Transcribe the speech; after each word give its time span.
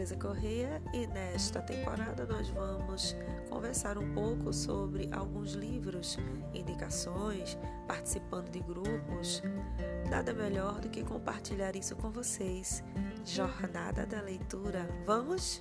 Andresa 0.00 0.16
Correia 0.16 0.82
e 0.94 1.06
nesta 1.08 1.60
temporada 1.60 2.24
nós 2.24 2.48
vamos 2.48 3.14
conversar 3.50 3.98
um 3.98 4.14
pouco 4.14 4.50
sobre 4.50 5.10
alguns 5.12 5.52
livros, 5.52 6.16
indicações, 6.54 7.58
participando 7.86 8.48
de 8.48 8.60
grupos. 8.60 9.42
Nada 10.08 10.32
melhor 10.32 10.80
do 10.80 10.88
que 10.88 11.04
compartilhar 11.04 11.76
isso 11.76 11.94
com 11.96 12.10
vocês. 12.10 12.82
Jornada 13.26 14.06
da 14.06 14.22
leitura. 14.22 14.88
Vamos? 15.04 15.60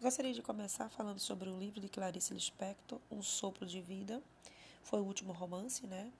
Gostaria 0.00 0.32
de 0.32 0.40
começar 0.40 0.88
falando 0.88 1.18
sobre 1.18 1.50
o 1.50 1.58
livro 1.58 1.78
de 1.78 1.90
Clarice 1.90 2.32
Lispector, 2.32 2.98
Um 3.10 3.20
Sopro 3.20 3.66
de 3.66 3.82
Vida. 3.82 4.22
Foi 4.84 5.00
o 5.00 5.04
último 5.04 5.32
romance, 5.32 5.86
né? 5.86 6.12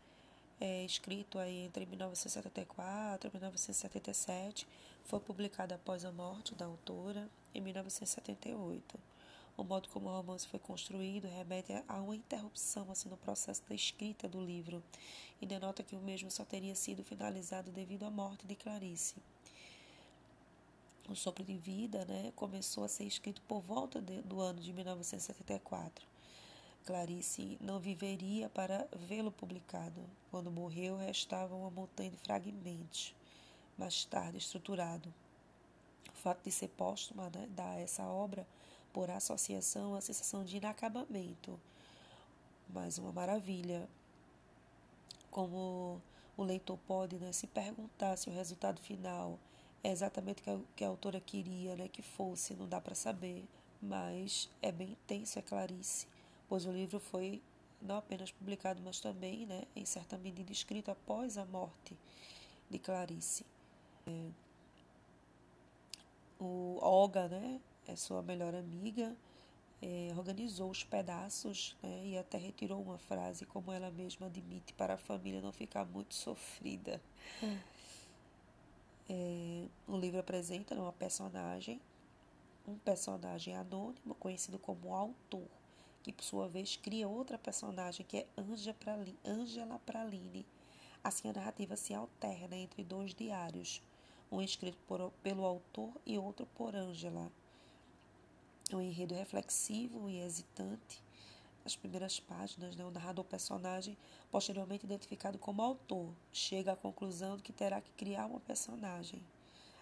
É, 0.61 0.85
escrito 0.85 1.39
aí 1.39 1.67
entre 1.67 1.85
1974 1.87 3.29
e 3.29 3.33
1977. 3.33 4.67
Foi 5.05 5.21
publicado 5.21 5.75
após 5.75 6.05
a 6.05 6.11
morte 6.11 6.55
da 6.55 6.65
autora, 6.65 7.29
em 7.55 7.61
1978. 7.61 8.99
O 9.57 9.63
modo 9.63 9.89
como 9.91 10.09
o 10.09 10.13
romance 10.13 10.49
foi 10.49 10.59
construído 10.59 11.29
remete 11.29 11.73
a 11.87 12.01
uma 12.01 12.17
interrupção 12.17 12.91
assim, 12.91 13.09
no 13.09 13.17
processo 13.17 13.63
da 13.69 13.75
escrita 13.75 14.27
do 14.27 14.45
livro 14.45 14.83
e 15.41 15.47
denota 15.47 15.83
que 15.83 15.95
o 15.95 16.01
mesmo 16.01 16.31
só 16.31 16.45
teria 16.45 16.75
sido 16.75 17.05
finalizado 17.05 17.71
devido 17.71 18.05
à 18.05 18.11
morte 18.11 18.47
de 18.47 18.57
Clarice. 18.57 19.15
O 21.09 21.15
Sopro 21.15 21.45
de 21.45 21.57
Vida 21.57 22.05
né, 22.07 22.33
começou 22.35 22.83
a 22.83 22.89
ser 22.89 23.05
escrito 23.05 23.43
por 23.43 23.61
volta 23.61 24.01
de, 24.01 24.23
do 24.23 24.41
ano 24.41 24.61
de 24.61 24.73
1974. 24.73 26.14
Clarice 26.85 27.57
não 27.63 27.81
viveria 27.81 28.49
para 28.51 28.87
vê-lo 29.09 29.33
publicado. 29.33 30.03
Quando 30.31 30.51
morreu, 30.51 30.99
restava 30.99 31.55
uma 31.55 31.71
montanha 31.71 32.11
de 32.11 32.19
fragmentos, 32.19 33.15
mais 33.79 34.05
tarde 34.05 34.37
estruturado. 34.37 35.13
O 36.13 36.17
fato 36.17 36.45
de 36.45 36.53
ser 36.53 36.69
póstuma 36.69 37.31
né, 37.35 37.49
dá 37.51 37.71
a 37.71 37.81
essa 37.81 38.05
obra, 38.05 38.47
por 38.93 39.11
associação, 39.11 39.95
a 39.95 40.01
sensação 40.03 40.45
de 40.45 40.59
inacabamento. 40.59 41.59
Mais 42.69 42.99
uma 42.99 43.13
maravilha. 43.13 43.89
Como 45.31 46.01
o 46.37 46.43
leitor 46.43 46.79
pode 46.87 47.17
né, 47.17 47.33
se 47.33 47.47
perguntar 47.47 48.17
se 48.17 48.29
o 48.29 48.33
resultado 48.33 48.79
final 48.81 49.39
é 49.83 49.91
exatamente 49.91 50.43
o 50.43 50.45
que, 50.45 50.67
que 50.77 50.85
a 50.85 50.89
autora 50.89 51.19
queria 51.19 51.77
né, 51.77 51.89
que 51.89 52.03
fosse, 52.03 52.55
não 52.55 52.69
dá 52.69 52.81
para 52.81 52.95
saber, 52.95 53.45
mas 53.81 54.51
é 54.61 54.71
bem 54.71 54.91
intenso, 54.93 55.39
é 55.39 55.43
Clarice, 55.43 56.07
pois 56.49 56.67
o 56.67 56.73
livro 56.73 56.99
foi 57.01 57.43
não 57.81 57.97
apenas 57.97 58.33
publicado, 58.33 58.81
mas 58.83 58.99
também, 58.99 59.47
né, 59.47 59.65
em 59.77 59.85
certa 59.85 60.17
medida, 60.17 60.51
escrito 60.51 60.91
após 60.91 61.37
a 61.37 61.45
morte 61.45 61.97
de 62.71 62.79
Clarice. 62.79 63.45
É, 64.07 64.31
o 66.41 66.79
Olga, 66.81 67.29
né, 67.29 67.61
é 67.87 67.95
sua 67.95 68.23
melhor 68.23 68.55
amiga, 68.55 69.15
é, 69.83 70.13
organizou 70.17 70.71
os 70.71 70.83
pedaços 70.83 71.77
né, 71.83 72.03
e 72.07 72.19
até 72.19 72.39
retirou 72.39 72.81
uma 72.81 72.97
frase, 72.97 73.45
como 73.45 73.71
ela 73.71 73.91
mesma 73.91 74.27
admite, 74.27 74.73
para 74.73 74.95
a 74.95 74.99
família 74.99 75.43
não 75.43 75.53
ficar 75.53 75.85
muito 75.85 76.15
sofrida. 76.15 77.01
Hum. 77.43 77.59
É, 79.07 79.67
o 79.87 79.99
livro 79.99 80.19
apresenta 80.19 80.75
uma 80.75 80.93
personagem, 80.93 81.79
um 82.67 82.79
personagem 82.79 83.55
anônimo, 83.55 84.15
conhecido 84.15 84.59
como 84.59 84.95
autor, 84.95 85.47
que 86.05 86.13
por 86.13 86.23
sua 86.23 86.47
vez 86.47 86.77
cria 86.77 87.09
outra 87.09 87.39
personagem 87.39 88.05
que 88.07 88.19
é 88.19 88.27
Angela 89.25 89.79
Praline. 89.79 90.47
Assim 91.03 91.31
a 91.31 91.33
narrativa 91.33 91.77
se 91.77 91.95
alterna 91.95 92.55
entre 92.55 92.85
dois 92.85 93.15
diários, 93.15 93.83
um 94.31 94.43
escrito 94.43 94.77
por, 94.87 95.11
pelo 95.23 95.47
autor 95.47 95.91
e 96.05 96.19
outro 96.19 96.47
por 96.55 96.77
Angela. 96.77 97.33
Um 98.71 98.83
enredo 98.83 99.15
reflexivo 99.15 100.11
e 100.11 100.21
hesitante, 100.21 101.03
as 101.65 101.75
primeiras 101.75 102.21
páginas, 102.21 102.77
né, 102.77 102.85
o 102.85 102.91
narrador 102.91 103.25
personagem, 103.25 103.97
posteriormente 104.31 104.85
identificado 104.85 105.39
como 105.39 105.63
autor, 105.63 106.13
chega 106.31 106.73
à 106.73 106.77
conclusão 106.77 107.39
de 107.39 107.43
que 107.43 107.53
terá 107.53 107.81
que 107.81 107.91
criar 107.93 108.27
uma 108.27 108.41
personagem, 108.41 109.23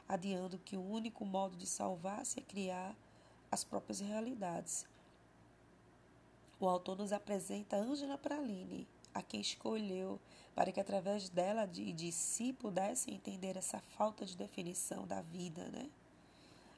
adiando 0.09 0.59
que 0.59 0.77
o 0.77 0.89
único 0.89 1.25
modo 1.25 1.57
de 1.57 1.67
salvar-se 1.67 2.39
é 2.39 2.43
criar 2.43 2.95
as 3.51 3.65
próprias 3.65 3.99
realidades. 3.99 4.87
O 6.63 6.69
autor 6.69 6.97
nos 6.97 7.13
apresenta 7.13 7.77
Angela 7.77 8.17
Praline, 8.17 8.87
a 9.13 9.21
quem 9.21 9.41
escolheu 9.41 10.21
para 10.55 10.71
que 10.71 10.79
através 10.79 11.29
dela 11.29 11.69
e 11.75 11.93
de 11.93 12.13
si 12.13 12.53
pudesse 12.53 13.11
entender 13.11 13.57
essa 13.57 13.81
falta 13.81 14.25
de 14.25 14.37
definição 14.37 15.05
da 15.05 15.23
vida, 15.23 15.69
né? 15.71 15.91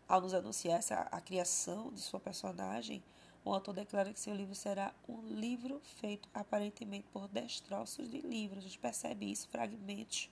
Ao 0.08 0.22
nos 0.22 0.32
anunciar 0.32 0.78
essa, 0.78 1.00
a 1.12 1.20
criação 1.20 1.92
de 1.92 2.00
sua 2.00 2.18
personagem, 2.18 3.04
o 3.44 3.52
autor 3.52 3.74
declara 3.74 4.10
que 4.10 4.18
seu 4.18 4.34
livro 4.34 4.54
será 4.54 4.90
um 5.06 5.20
livro 5.26 5.78
feito 6.00 6.30
aparentemente 6.32 7.06
por 7.12 7.28
destroços 7.28 8.10
de 8.10 8.22
livros. 8.22 8.60
A 8.60 8.66
gente 8.66 8.78
percebe 8.78 9.30
isso, 9.30 9.50
fragmentos, 9.50 10.30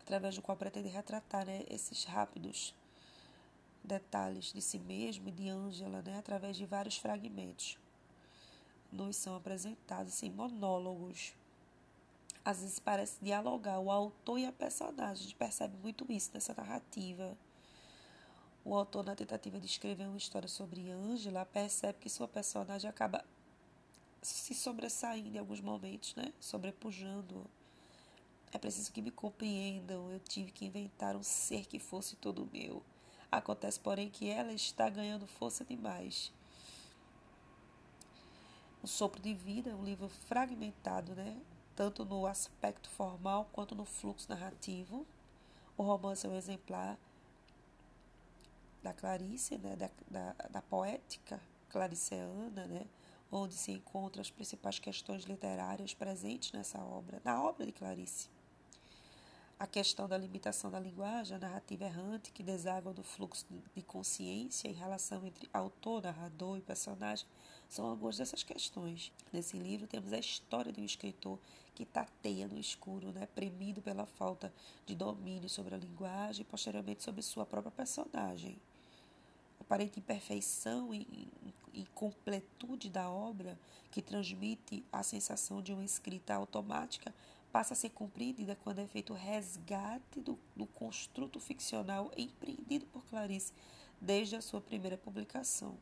através 0.00 0.34
do 0.34 0.42
qual 0.42 0.58
pretende 0.58 0.88
retratar 0.88 1.46
né, 1.46 1.64
esses 1.70 2.02
rápidos 2.02 2.74
detalhes 3.82 4.52
de 4.52 4.60
si 4.60 4.78
mesmo 4.78 5.28
e 5.28 5.32
de 5.32 5.48
Ângela, 5.48 6.02
né, 6.02 6.18
através 6.18 6.56
de 6.56 6.66
vários 6.66 6.96
fragmentos. 6.96 7.78
Nos 8.92 9.16
são 9.16 9.36
apresentados 9.36 10.12
assim, 10.12 10.30
monólogos. 10.30 11.34
Às 12.44 12.60
vezes 12.60 12.78
parece 12.78 13.16
dialogar 13.22 13.78
o 13.78 13.90
autor 13.90 14.38
e 14.38 14.46
a 14.46 14.52
personagem. 14.52 15.12
A 15.12 15.14
gente 15.14 15.34
percebe 15.34 15.76
muito 15.76 16.10
isso 16.10 16.30
nessa 16.32 16.54
narrativa. 16.54 17.36
O 18.64 18.74
autor, 18.74 19.04
na 19.04 19.14
tentativa 19.14 19.58
de 19.58 19.66
escrever 19.66 20.06
uma 20.06 20.16
história 20.16 20.48
sobre 20.48 20.90
Ângela, 20.90 21.46
percebe 21.46 21.98
que 22.00 22.10
sua 22.10 22.28
personagem 22.28 22.88
acaba 22.88 23.24
se 24.22 24.54
sobressaindo 24.54 25.28
em 25.28 25.38
alguns 25.38 25.60
momentos, 25.60 26.14
né? 26.14 26.32
Sobrepujando. 26.40 27.46
É 28.52 28.58
preciso 28.58 28.92
que 28.92 29.00
me 29.00 29.10
compreendam. 29.10 30.10
Eu 30.10 30.20
tive 30.20 30.50
que 30.50 30.66
inventar 30.66 31.16
um 31.16 31.22
ser 31.22 31.66
que 31.66 31.78
fosse 31.78 32.16
todo 32.16 32.48
meu. 32.52 32.82
Acontece, 33.30 33.78
porém, 33.78 34.10
que 34.10 34.28
ela 34.28 34.52
está 34.52 34.88
ganhando 34.88 35.26
força 35.26 35.64
demais. 35.64 36.32
O 38.82 38.86
Sopro 38.86 39.20
de 39.20 39.34
Vida 39.34 39.70
é 39.70 39.74
um 39.74 39.84
livro 39.84 40.08
fragmentado, 40.08 41.14
né? 41.14 41.40
Tanto 41.76 42.04
no 42.04 42.26
aspecto 42.26 42.88
formal 42.90 43.48
quanto 43.52 43.74
no 43.74 43.84
fluxo 43.84 44.28
narrativo. 44.28 45.06
O 45.76 45.82
romance 45.82 46.26
é 46.26 46.28
um 46.28 46.34
exemplar 46.34 46.98
da 48.82 48.92
Clarice, 48.92 49.58
né, 49.58 49.76
da, 49.76 49.90
da, 50.10 50.32
da 50.48 50.62
poética 50.62 51.40
clariceana, 51.68 52.66
né, 52.66 52.86
onde 53.30 53.54
se 53.54 53.70
encontram 53.72 54.20
as 54.20 54.30
principais 54.30 54.78
questões 54.78 55.24
literárias 55.24 55.94
presentes 55.94 56.52
nessa 56.52 56.78
obra, 56.80 57.20
na 57.24 57.42
obra 57.42 57.64
de 57.64 57.72
Clarice. 57.72 58.28
A 59.60 59.66
questão 59.66 60.08
da 60.08 60.16
limitação 60.16 60.70
da 60.70 60.80
linguagem, 60.80 61.36
a 61.36 61.38
narrativa 61.38 61.84
errante 61.84 62.32
que 62.32 62.42
deságua 62.42 62.94
no 62.94 63.02
fluxo 63.02 63.44
de 63.76 63.82
consciência 63.82 64.68
em 64.68 64.72
relação 64.72 65.26
entre 65.26 65.50
autor, 65.52 66.02
narrador 66.02 66.56
e 66.56 66.62
personagem 66.62 67.26
são 67.68 67.84
algumas 67.84 68.16
dessas 68.16 68.42
questões. 68.42 69.12
Nesse 69.30 69.58
livro 69.58 69.86
temos 69.86 70.14
a 70.14 70.18
história 70.18 70.72
de 70.72 70.80
um 70.80 70.84
escritor 70.86 71.38
que 71.74 71.84
tateia 71.84 72.48
no 72.48 72.58
escuro, 72.58 73.12
né, 73.12 73.28
premido 73.34 73.82
pela 73.82 74.06
falta 74.06 74.50
de 74.86 74.94
domínio 74.94 75.50
sobre 75.50 75.74
a 75.74 75.78
linguagem 75.78 76.40
e 76.40 76.46
posteriormente 76.46 77.02
sobre 77.02 77.20
sua 77.20 77.44
própria 77.44 77.70
personagem 77.70 78.58
aparente 79.70 80.00
imperfeição 80.00 80.92
e 80.92 81.28
incompletude 81.72 82.90
da 82.90 83.08
obra, 83.08 83.56
que 83.92 84.02
transmite 84.02 84.84
a 84.92 85.00
sensação 85.04 85.62
de 85.62 85.72
uma 85.72 85.84
escrita 85.84 86.34
automática, 86.34 87.14
passa 87.52 87.74
a 87.74 87.76
ser 87.76 87.90
compreendida 87.90 88.56
quando 88.62 88.78
é 88.78 88.86
feito 88.86 89.12
o 89.12 89.16
resgate 89.16 90.20
do, 90.20 90.38
do 90.56 90.66
construto 90.66 91.40
ficcional 91.40 92.10
empreendido 92.16 92.86
por 92.86 93.04
Clarice 93.06 93.52
desde 94.00 94.36
a 94.36 94.42
sua 94.42 94.60
primeira 94.60 94.96
publicação. 94.96 95.76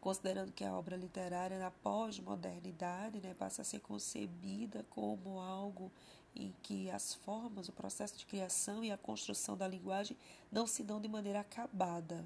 Considerando 0.00 0.52
que 0.52 0.64
a 0.64 0.74
obra 0.74 0.96
literária 0.96 1.58
na 1.58 1.70
pós-modernidade 1.70 3.20
né, 3.20 3.34
passa 3.34 3.60
a 3.60 3.64
ser 3.64 3.80
concebida 3.80 4.84
como 4.88 5.38
algo 5.38 5.92
em 6.34 6.54
que 6.62 6.90
as 6.90 7.14
formas, 7.14 7.68
o 7.68 7.72
processo 7.72 8.16
de 8.16 8.24
criação 8.24 8.82
e 8.82 8.90
a 8.90 8.96
construção 8.96 9.56
da 9.56 9.68
linguagem 9.68 10.16
não 10.50 10.66
se 10.66 10.82
dão 10.82 11.00
de 11.00 11.08
maneira 11.08 11.40
acabada. 11.40 12.24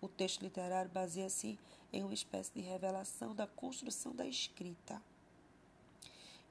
O 0.00 0.08
texto 0.08 0.42
literário 0.42 0.90
baseia-se 0.90 1.58
em 1.92 2.04
uma 2.04 2.14
espécie 2.14 2.52
de 2.52 2.60
revelação 2.60 3.34
da 3.34 3.46
construção 3.46 4.14
da 4.14 4.26
escrita. 4.26 5.00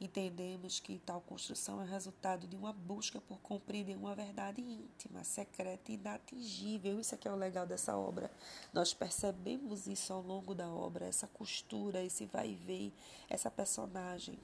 Entendemos 0.02 0.80
que 0.80 0.98
tal 0.98 1.22
construção 1.22 1.80
é 1.80 1.86
resultado 1.86 2.48
de 2.48 2.56
uma 2.56 2.74
busca 2.74 3.22
por 3.22 3.38
compreender 3.38 3.96
uma 3.96 4.16
verdade 4.16 4.60
íntima, 4.60 5.24
secreta 5.24 5.92
e 5.92 5.94
inatingível. 5.94 7.00
Isso 7.00 7.14
é 7.14 7.18
que 7.20 7.28
é 7.28 7.32
o 7.32 7.36
legal 7.36 7.68
dessa 7.68 7.96
obra. 7.96 8.32
Nós 8.74 8.96
percebemos 8.96 9.86
isso 9.86 10.12
ao 10.12 10.24
longo 10.24 10.56
da 10.56 10.68
obra, 10.68 11.06
essa 11.06 11.28
costura, 11.28 12.04
esse 12.04 12.26
vai 12.26 12.50
e 12.50 12.56
vem, 12.56 12.92
essa 13.30 13.52
personagem. 13.52 14.40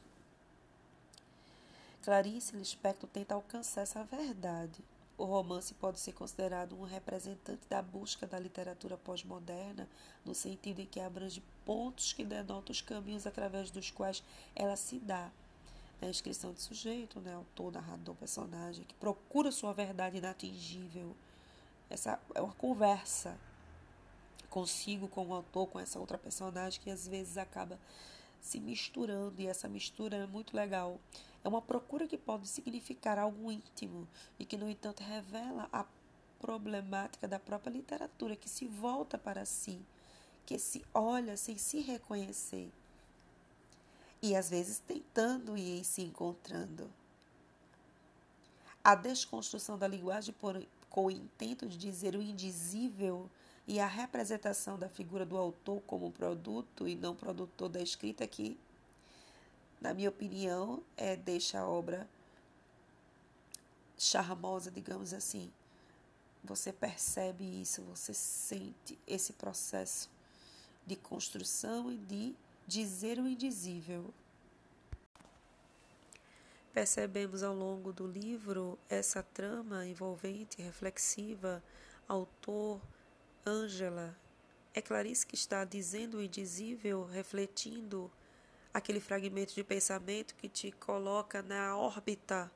Clarice 2.04 2.56
Lispector 2.56 3.09
tenta 3.09 3.33
alcançar 3.33 3.81
essa 3.81 4.04
verdade. 4.04 4.83
O 5.18 5.25
romance 5.25 5.74
pode 5.74 6.00
ser 6.00 6.12
considerado 6.12 6.80
um 6.80 6.83
representante 6.83 7.68
da 7.68 7.81
busca 7.81 8.27
da 8.27 8.38
literatura 8.38 8.95
pós-moderna, 8.95 9.89
no 10.24 10.36
sentido 10.36 10.81
em 10.81 10.86
que 10.86 11.00
abrange 11.00 11.42
pontos 11.65 12.13
que 12.13 12.24
denotam 12.24 12.71
os 12.71 12.81
caminhos 12.81 13.25
através 13.25 13.71
dos 13.71 13.89
quais 13.89 14.24
ela 14.56 14.75
se 14.75 15.00
dá 15.00 15.31
é 16.01 16.05
a 16.05 16.09
inscrição 16.09 16.53
de 16.53 16.61
sujeito, 16.61 17.19
né, 17.19 17.33
autor, 17.33 17.71
narrador, 17.71 18.15
personagem, 18.15 18.83
que 18.85 18.94
procura 18.95 19.51
sua 19.51 19.73
verdade 19.73 20.17
inatingível. 20.17 21.15
Essa 21.89 22.19
é 22.35 22.41
uma 22.41 22.53
conversa 22.53 23.38
consigo, 24.49 25.07
com 25.07 25.27
o 25.27 25.33
autor, 25.33 25.67
com 25.67 25.79
essa 25.79 25.99
outra 25.99 26.17
personagem 26.17 26.81
que 26.81 26.89
às 26.89 27.07
vezes 27.07 27.38
acaba 27.38 27.79
se 28.39 28.59
misturando 28.59 29.41
e 29.41 29.47
essa 29.47 29.67
mistura 29.67 30.17
é 30.17 30.27
muito 30.27 30.55
legal. 30.55 30.99
É 31.44 31.47
uma 31.47 31.61
procura 31.61 32.07
que 32.07 32.17
pode 32.17 32.47
significar 32.47 33.17
algo 33.17 33.51
íntimo 33.51 34.07
e 34.38 34.45
que, 34.45 34.57
no 34.57 34.69
entanto, 34.69 35.01
revela 35.01 35.67
a 35.71 35.85
problemática 36.39 37.27
da 37.27 37.39
própria 37.39 37.71
literatura, 37.71 38.35
que 38.35 38.49
se 38.49 38.67
volta 38.67 39.17
para 39.17 39.45
si, 39.45 39.79
que 40.45 40.59
se 40.59 40.85
olha 40.94 41.35
sem 41.35 41.57
se 41.57 41.79
reconhecer 41.79 42.71
e 44.21 44.35
às 44.35 44.49
vezes 44.49 44.79
tentando 44.79 45.57
e 45.57 45.83
se 45.83 46.01
encontrando. 46.01 46.89
A 48.83 48.95
desconstrução 48.95 49.77
da 49.77 49.87
linguagem 49.87 50.33
por, 50.39 50.61
com 50.89 51.05
o 51.05 51.11
intento 51.11 51.67
de 51.67 51.77
dizer 51.77 52.15
o 52.15 52.21
indizível 52.21 53.29
e 53.67 53.79
a 53.79 53.87
representação 53.87 54.79
da 54.79 54.87
figura 54.87 55.25
do 55.25 55.37
autor 55.37 55.81
como 55.81 56.11
produto 56.11 56.87
e 56.87 56.95
não 56.95 57.15
produtor 57.15 57.67
da 57.67 57.81
escrita 57.81 58.25
que, 58.25 58.57
na 59.81 59.93
minha 59.93 60.09
opinião, 60.09 60.81
é, 60.95 61.17
deixa 61.17 61.59
a 61.59 61.67
obra 61.67 62.07
charmosa, 63.97 64.71
digamos 64.71 65.13
assim. 65.13 65.51
Você 66.43 66.71
percebe 66.71 67.43
isso, 67.43 67.81
você 67.81 68.13
sente 68.13 68.97
esse 69.05 69.33
processo 69.33 70.09
de 70.85 70.95
construção 70.95 71.91
e 71.91 71.97
de 71.97 72.35
dizer 72.67 73.17
o 73.17 73.27
indizível. 73.27 74.13
Percebemos 76.73 77.41
ao 77.41 77.55
longo 77.55 77.93
do 77.93 78.05
livro 78.05 78.77
essa 78.89 79.23
trama 79.23 79.85
envolvente, 79.87 80.61
reflexiva, 80.61 81.63
autor, 82.07 82.81
Ângela. 83.45 84.15
É 84.73 84.81
Clarice 84.81 85.25
que 85.25 85.33
está 85.33 85.63
dizendo 85.63 86.17
o 86.17 86.21
indizível, 86.21 87.05
refletindo 87.05 88.11
aquele 88.73 88.99
fragmento 88.99 89.55
de 89.55 89.63
pensamento 89.63 90.35
que 90.35 90.49
te 90.49 90.71
coloca 90.71 91.41
na 91.41 91.75
órbita 91.75 92.51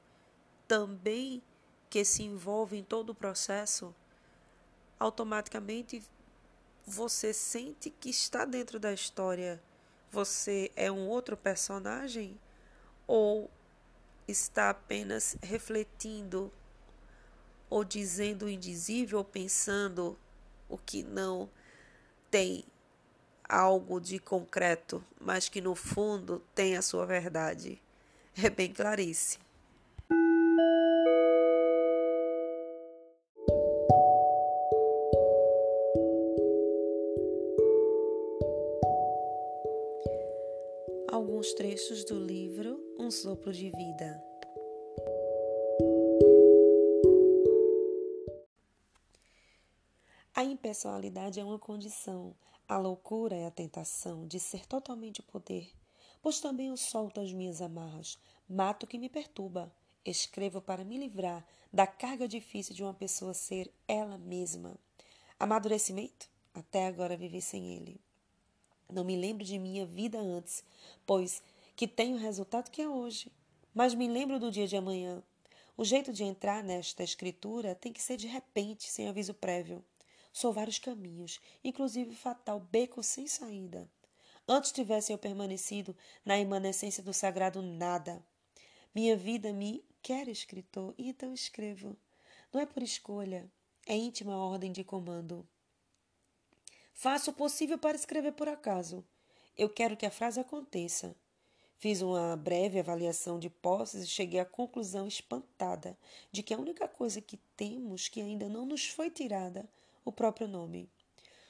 também 0.68 1.42
que 1.90 2.06
se 2.06 2.24
envolve 2.24 2.78
em 2.78 2.84
todo 2.84 3.10
o 3.10 3.16
processo. 3.16 3.96
Automaticamente 5.00 6.04
você 6.86 7.34
sente 7.34 7.90
que 7.90 8.10
está 8.10 8.46
dentro 8.46 8.80
da 8.80 8.94
história 8.94 9.62
você 10.12 10.72
é 10.76 10.92
um 10.92 11.08
outro 11.08 11.38
personagem 11.38 12.38
ou 13.08 13.50
está 14.28 14.70
apenas 14.70 15.38
refletindo 15.42 16.52
ou 17.70 17.86
dizendo 17.86 18.46
o 18.46 18.50
indizível, 18.50 19.20
ou 19.20 19.24
pensando 19.24 20.20
o 20.68 20.78
que 20.78 21.04
não 21.04 21.50
tem 22.30 22.66
algo 23.48 24.00
de 24.00 24.20
concreto, 24.20 25.04
mas 25.20 25.48
que 25.48 25.62
no 25.62 25.74
fundo 25.74 26.44
tem 26.54 26.76
a 26.76 26.82
sua 26.82 27.06
verdade. 27.06 27.82
É 28.42 28.50
bem 28.50 28.74
clarice. 28.74 29.38
Alguns 41.42 41.54
trechos 41.54 42.06
do 42.06 42.24
livro 42.24 42.80
Um 43.00 43.10
Sopro 43.10 43.52
de 43.52 43.72
Vida. 43.72 44.24
A 50.36 50.44
impessoalidade 50.44 51.40
é 51.40 51.44
uma 51.44 51.58
condição, 51.58 52.36
a 52.68 52.78
loucura 52.78 53.36
é 53.36 53.48
a 53.48 53.52
tentação 53.52 54.28
de 54.28 54.40
ser 54.40 54.68
totalmente 54.68 55.22
o 55.22 55.24
poder, 55.24 55.72
pois 56.22 56.40
também 56.40 56.68
eu 56.68 56.78
solto 56.78 57.20
as 57.20 57.34
minhas 57.34 57.60
amarras, 57.60 58.20
mato 58.48 58.84
o 58.84 58.88
que 58.88 59.00
me 59.00 59.10
perturba, 59.10 59.74
escrevo 60.06 60.62
para 60.62 60.84
me 60.84 60.96
livrar 60.96 61.44
da 61.74 61.88
carga 61.88 62.28
difícil 62.28 62.76
de 62.76 62.84
uma 62.84 62.94
pessoa 62.94 63.34
ser 63.34 63.74
ela 63.88 64.20
mesma. 64.20 64.78
Amadurecimento? 65.40 66.30
Até 66.54 66.86
agora 66.86 67.18
vivi 67.18 67.42
sem 67.42 67.76
ele. 67.76 68.00
Não 68.92 69.04
me 69.04 69.16
lembro 69.16 69.44
de 69.44 69.58
minha 69.58 69.86
vida 69.86 70.20
antes, 70.20 70.64
pois 71.06 71.42
que 71.76 71.88
tenho 71.88 72.18
o 72.18 72.20
resultado 72.20 72.70
que 72.70 72.82
é 72.82 72.90
hoje. 72.90 73.32
Mas 73.74 73.96
me 73.96 74.08
lembro 74.08 74.40
do 74.40 74.52
dia 74.52 74.68
de 74.68 74.76
amanhã. 74.76 75.24
O 75.78 75.86
jeito 75.86 76.12
de 76.12 76.24
entrar 76.24 76.64
nesta 76.64 77.04
escritura 77.04 77.74
tem 77.74 77.94
que 77.94 78.02
ser 78.02 78.18
de 78.18 78.28
repente, 78.28 78.90
sem 78.90 79.08
aviso 79.08 79.34
prévio. 79.34 79.84
Sou 80.34 80.52
vários 80.54 80.78
caminhos, 80.78 81.40
inclusive 81.64 82.14
fatal 82.14 82.60
beco 82.60 83.02
sem 83.02 83.28
saída. 83.28 83.90
Antes 84.48 84.72
tivesse 84.72 85.14
eu 85.14 85.18
permanecido 85.18 85.96
na 86.26 86.38
imanescência 86.38 87.02
do 87.02 87.14
sagrado 87.14 87.62
nada. 87.62 88.24
Minha 88.94 89.16
vida 89.16 89.54
me 89.54 89.84
quer 90.02 90.28
escritor, 90.28 90.94
e 90.98 91.10
então 91.10 91.34
escrevo. 91.34 91.96
Não 92.52 92.60
é 92.60 92.66
por 92.66 92.84
escolha, 92.84 93.50
é 93.88 93.96
íntima 93.96 94.36
ordem 94.36 94.72
de 94.72 94.84
comando. 94.84 95.48
Faço 96.94 97.32
o 97.32 97.34
possível 97.34 97.78
para 97.78 97.96
escrever 97.96 98.34
por 98.34 98.48
acaso. 98.48 99.04
Eu 99.58 99.70
quero 99.70 99.98
que 99.98 100.06
a 100.06 100.12
frase 100.12 100.40
aconteça. 100.40 101.16
Fiz 101.78 102.02
uma 102.02 102.36
breve 102.38 102.80
avaliação 102.80 103.40
de 103.40 103.50
posses 103.50 104.04
e 104.04 104.08
cheguei 104.08 104.40
à 104.40 104.46
conclusão 104.46 105.08
espantada 105.08 105.98
de 106.32 106.44
que 106.44 106.54
a 106.54 106.58
única 106.58 106.88
coisa 106.88 107.20
que 107.20 107.38
temos 107.58 108.08
que 108.08 108.22
ainda 108.22 108.48
não 108.48 108.66
nos 108.66 108.88
foi 108.88 109.10
tirada, 109.10 109.68
o 110.06 110.12
próprio 110.12 110.48
nome. 110.48 110.90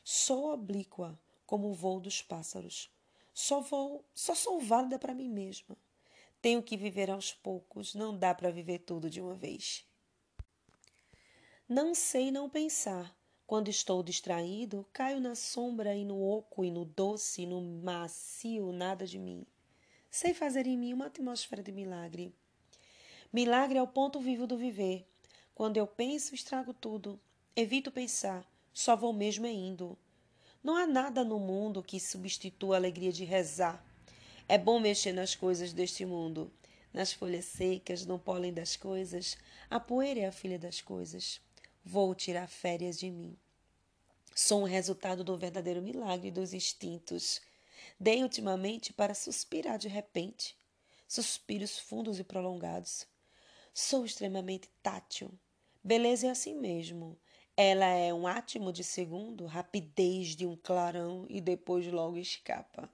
Sou 0.04 0.54
oblíqua, 0.54 1.20
como 1.46 1.70
o 1.70 1.74
voo 1.74 2.00
dos 2.00 2.22
pássaros. 2.22 2.90
Só 3.34 3.60
vou, 3.60 4.06
só 4.14 4.34
sou 4.34 4.60
válida 4.62 4.98
para 4.98 5.14
mim 5.14 5.30
mesma. 5.30 5.76
Tenho 6.42 6.64
que 6.64 6.78
viver 6.78 7.12
aos 7.12 7.34
poucos, 7.34 7.94
não 7.94 8.18
dá 8.18 8.34
para 8.34 8.52
viver 8.52 8.80
tudo 8.80 9.10
de 9.10 9.22
uma 9.22 9.36
vez. 9.36 9.86
Não 11.68 11.94
sei 11.94 12.32
não 12.32 12.50
pensar, 12.50 13.16
quando 13.52 13.68
estou 13.68 14.02
distraído, 14.02 14.88
caio 14.94 15.20
na 15.20 15.36
sombra 15.36 15.94
e 15.94 16.06
no 16.06 16.24
oco 16.24 16.64
e 16.64 16.72
no 16.72 16.86
doce 16.86 17.42
e 17.42 17.46
no 17.46 17.60
macio 17.60 18.72
nada 18.72 19.06
de 19.06 19.20
mim. 19.20 19.46
Sei 20.10 20.34
fazer 20.34 20.66
em 20.66 20.78
mim 20.78 20.94
uma 20.94 21.08
atmosfera 21.08 21.62
de 21.62 21.70
milagre. 21.70 22.34
Milagre 23.34 23.78
é 23.78 23.82
o 23.82 23.88
ponto 23.88 24.22
vivo 24.22 24.48
do 24.48 24.56
viver. 24.56 25.06
Quando 25.54 25.76
eu 25.76 25.86
penso, 25.86 26.34
estrago 26.34 26.74
tudo. 26.74 27.20
Evito 27.54 27.92
pensar, 27.92 28.50
só 28.72 28.96
vou 28.96 29.12
mesmo 29.12 29.46
é 29.46 29.52
indo. 29.52 29.98
Não 30.64 30.78
há 30.78 30.88
nada 30.88 31.22
no 31.26 31.38
mundo 31.38 31.84
que 31.84 32.00
substitua 32.00 32.76
a 32.76 32.80
alegria 32.80 33.12
de 33.12 33.26
rezar. 33.26 33.86
É 34.48 34.58
bom 34.58 34.80
mexer 34.80 35.12
nas 35.12 35.36
coisas 35.36 35.74
deste 35.74 36.06
mundo, 36.06 36.50
nas 36.94 37.12
folhas 37.12 37.44
secas, 37.44 38.06
no 38.06 38.18
pólen 38.18 38.54
das 38.54 38.78
coisas. 38.78 39.38
A 39.70 39.78
poeira 39.78 40.22
é 40.22 40.26
a 40.26 40.32
filha 40.32 40.58
das 40.58 40.80
coisas. 40.80 41.42
Vou 41.84 42.14
tirar 42.14 42.48
férias 42.48 43.00
de 43.00 43.10
mim. 43.10 43.36
Sou 44.36 44.62
um 44.62 44.66
resultado 44.66 45.24
do 45.24 45.36
verdadeiro 45.36 45.82
milagre 45.82 46.30
dos 46.30 46.54
instintos. 46.54 47.42
Dei 48.00 48.22
ultimamente 48.22 48.94
para 48.94 49.16
suspirar 49.16 49.80
de 49.80 49.88
repente, 49.88 50.56
suspiros 51.08 51.80
fundos 51.80 52.20
e 52.20 52.24
prolongados. 52.24 53.08
Sou 53.74 54.06
extremamente 54.06 54.70
tátil. 54.84 55.32
Beleza 55.84 56.28
é 56.28 56.30
assim 56.30 56.54
mesmo. 56.54 57.18
Ela 57.58 57.88
é 57.88 58.14
um 58.14 58.28
átimo 58.28 58.72
de 58.72 58.84
segundo, 58.84 59.48
rapidez 59.48 60.36
de 60.36 60.46
um 60.46 60.56
clarão 60.56 61.26
e 61.28 61.42
depois 61.42 61.86
logo 61.88 62.18
escapa. 62.18 62.88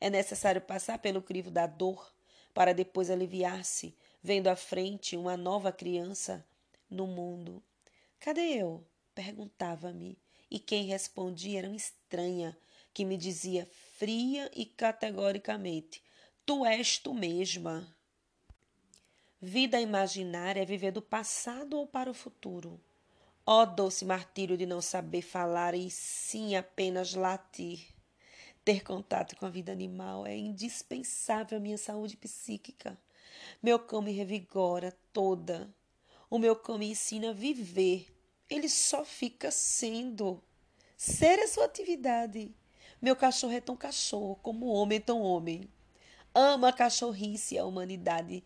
É 0.00 0.10
necessário 0.10 0.60
passar 0.60 0.98
pelo 0.98 1.22
crivo 1.22 1.50
da 1.50 1.66
dor 1.66 2.12
para 2.52 2.74
depois 2.74 3.08
aliviar-se, 3.08 3.96
vendo 4.20 4.48
à 4.48 4.56
frente 4.56 5.16
uma 5.16 5.36
nova 5.36 5.70
criança 5.70 6.44
no 6.90 7.06
mundo. 7.06 7.62
Cadê 8.26 8.60
eu? 8.60 8.84
perguntava-me, 9.14 10.18
e 10.50 10.58
quem 10.58 10.86
respondia 10.86 11.60
era 11.60 11.68
uma 11.68 11.76
estranha, 11.76 12.58
que 12.92 13.04
me 13.04 13.16
dizia 13.16 13.70
fria 13.96 14.50
e 14.52 14.66
categoricamente: 14.66 16.02
Tu 16.44 16.66
és 16.66 16.98
tu 16.98 17.14
mesma. 17.14 17.96
Vida 19.40 19.80
imaginária 19.80 20.60
é 20.60 20.64
viver 20.64 20.90
do 20.90 21.00
passado 21.00 21.78
ou 21.78 21.86
para 21.86 22.10
o 22.10 22.14
futuro. 22.14 22.80
Ó 23.46 23.62
oh, 23.62 23.66
doce 23.66 24.04
martírio 24.04 24.56
de 24.56 24.66
não 24.66 24.80
saber 24.80 25.22
falar 25.22 25.76
e 25.76 25.88
sim 25.88 26.56
apenas 26.56 27.14
latir. 27.14 27.94
Ter 28.64 28.82
contato 28.82 29.36
com 29.36 29.46
a 29.46 29.50
vida 29.50 29.70
animal 29.70 30.26
é 30.26 30.36
indispensável 30.36 31.58
à 31.58 31.60
minha 31.60 31.78
saúde 31.78 32.16
psíquica. 32.16 32.98
Meu 33.62 33.78
cão 33.78 34.02
me 34.02 34.10
revigora 34.10 34.92
toda. 35.12 35.72
O 36.28 36.40
meu 36.40 36.56
cão 36.56 36.76
me 36.76 36.90
ensina 36.90 37.30
a 37.30 37.32
viver. 37.32 38.15
Ele 38.48 38.68
só 38.68 39.04
fica 39.04 39.50
sendo. 39.50 40.42
Ser 40.96 41.38
é 41.38 41.46
sua 41.46 41.64
atividade. 41.64 42.54
Meu 43.02 43.16
cachorro 43.16 43.52
é 43.52 43.60
tão 43.60 43.76
cachorro, 43.76 44.36
como 44.42 44.66
homem 44.66 44.98
é 44.98 45.00
tão 45.00 45.20
homem. 45.20 45.68
Ama 46.34 46.68
a 46.68 46.72
cachorrice 46.72 47.54
e 47.54 47.58
a 47.58 47.64
humanidade 47.64 48.44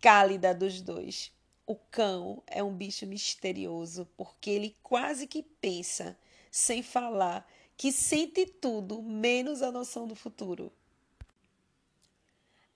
cálida 0.00 0.54
dos 0.54 0.80
dois. 0.80 1.32
O 1.66 1.74
cão 1.74 2.42
é 2.46 2.62
um 2.62 2.74
bicho 2.74 3.06
misterioso, 3.06 4.06
porque 4.16 4.50
ele 4.50 4.76
quase 4.82 5.26
que 5.26 5.42
pensa, 5.42 6.16
sem 6.50 6.82
falar, 6.82 7.46
que 7.76 7.90
sente 7.92 8.46
tudo, 8.46 9.02
menos 9.02 9.62
a 9.62 9.72
noção 9.72 10.06
do 10.06 10.14
futuro. 10.14 10.72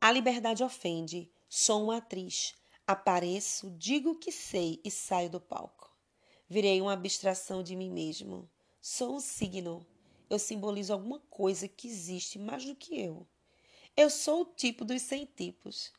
A 0.00 0.10
liberdade 0.10 0.64
ofende. 0.64 1.30
Sou 1.48 1.84
uma 1.84 1.98
atriz. 1.98 2.54
Apareço, 2.86 3.70
digo 3.78 4.14
que 4.14 4.32
sei 4.32 4.80
e 4.84 4.90
saio 4.90 5.30
do 5.30 5.40
palco. 5.40 5.89
Virei 6.52 6.80
uma 6.80 6.94
abstração 6.94 7.62
de 7.62 7.76
mim 7.76 7.92
mesmo. 7.92 8.50
Sou 8.80 9.14
um 9.14 9.20
signo. 9.20 9.86
Eu 10.28 10.36
simbolizo 10.36 10.92
alguma 10.92 11.20
coisa 11.30 11.68
que 11.68 11.86
existe 11.86 12.40
mais 12.40 12.64
do 12.64 12.74
que 12.74 13.00
eu. 13.00 13.24
Eu 13.96 14.10
sou 14.10 14.42
o 14.42 14.44
tipo 14.44 14.84
dos 14.84 15.00
cem 15.00 15.24
tipos. 15.24 15.92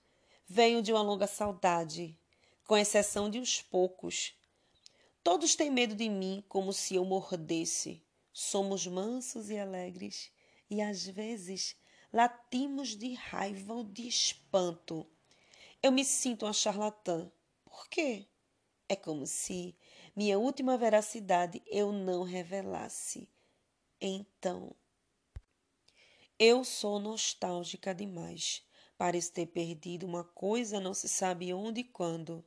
Venho 0.46 0.82
de 0.82 0.92
uma 0.92 1.02
longa 1.02 1.26
saudade, 1.26 2.20
com 2.68 2.76
exceção 2.76 3.30
de 3.30 3.40
uns 3.40 3.62
poucos. 3.62 4.34
Todos 5.24 5.56
têm 5.56 5.72
medo 5.72 5.96
de 5.96 6.10
mim 6.10 6.44
como 6.50 6.74
se 6.74 6.96
eu 6.96 7.06
mordesse. 7.06 8.04
Somos 8.34 8.86
mansos 8.86 9.50
e 9.50 9.58
alegres, 9.58 10.30
e 10.70 10.82
às 10.82 11.06
vezes 11.06 11.78
latimos 12.12 12.90
de 12.90 13.14
raiva 13.14 13.74
ou 13.74 13.86
de 13.86 14.06
espanto. 14.06 15.08
Eu 15.82 15.94
me 15.94 16.04
sinto 16.04 16.46
uma 16.46 16.52
charlatã. 16.52 17.32
Por 17.64 17.88
quê? 17.88 18.28
É 18.90 18.98
como 18.98 19.26
se 19.26 19.74
minha 20.16 20.38
última 20.38 20.78
veracidade 20.78 21.62
eu 21.66 21.92
não 21.92 22.24
revelasse. 22.24 23.30
Então, 24.00 24.76
eu 26.38 26.64
sou 26.64 27.00
nostálgica 27.00 27.94
demais. 27.94 28.66
Pareço 28.98 29.32
ter 29.32 29.46
perdido 29.46 30.06
uma 30.06 30.24
coisa, 30.24 30.80
não 30.80 30.94
se 30.94 31.08
sabe 31.08 31.54
onde 31.54 31.82
e 31.82 31.84
quando. 31.84 32.44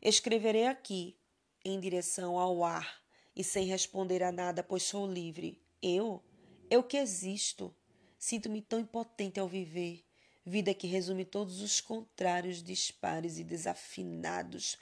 Escreverei 0.00 0.66
aqui, 0.66 1.16
em 1.64 1.78
direção 1.78 2.38
ao 2.38 2.64
ar, 2.64 3.02
e 3.34 3.42
sem 3.44 3.66
responder 3.66 4.22
a 4.22 4.32
nada, 4.32 4.62
pois 4.62 4.82
sou 4.82 5.06
livre. 5.06 5.62
Eu? 5.80 6.22
Eu 6.70 6.82
que 6.82 6.96
existo. 6.96 7.74
Sinto-me 8.18 8.62
tão 8.62 8.80
impotente 8.80 9.38
ao 9.38 9.48
viver. 9.48 10.04
Vida 10.44 10.74
que 10.74 10.88
resume 10.88 11.24
todos 11.24 11.60
os 11.60 11.80
contrários 11.80 12.64
dispares 12.64 13.38
e 13.38 13.44
desafinados, 13.44 14.76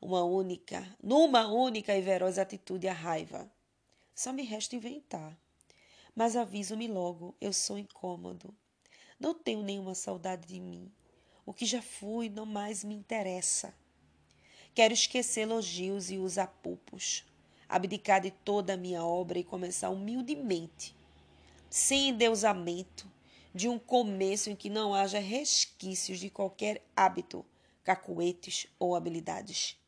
uma 0.00 0.24
única, 0.24 0.84
numa 1.00 1.46
única 1.46 1.96
e 1.96 2.00
veroz 2.00 2.36
atitude 2.36 2.88
a 2.88 2.92
raiva. 2.92 3.48
Só 4.12 4.32
me 4.32 4.42
resta 4.42 4.74
inventar. 4.74 5.38
Mas 6.16 6.34
aviso-me 6.34 6.88
logo, 6.88 7.32
eu 7.40 7.52
sou 7.52 7.78
incômodo. 7.78 8.52
Não 9.18 9.34
tenho 9.34 9.62
nenhuma 9.62 9.94
saudade 9.94 10.48
de 10.48 10.58
mim. 10.58 10.90
O 11.46 11.54
que 11.54 11.64
já 11.64 11.80
fui 11.80 12.28
não 12.28 12.44
mais 12.44 12.82
me 12.82 12.94
interessa. 12.94 13.72
Quero 14.74 14.94
esquecer 14.94 15.42
elogios 15.42 16.10
e 16.10 16.18
os 16.18 16.38
apupos, 16.38 17.24
abdicar 17.68 18.20
de 18.20 18.32
toda 18.32 18.74
a 18.74 18.76
minha 18.76 19.04
obra 19.04 19.38
e 19.38 19.44
começar 19.44 19.90
humildemente, 19.90 20.96
sem 21.70 22.08
endeusamento, 22.08 23.08
de 23.54 23.68
um 23.68 23.78
começo 23.78 24.50
em 24.50 24.56
que 24.56 24.68
não 24.68 24.92
haja 24.92 25.20
resquícios 25.20 26.18
de 26.18 26.28
qualquer 26.28 26.84
hábito, 26.96 27.46
cacuetes 27.84 28.66
ou 28.78 28.96
habilidades. 28.96 29.78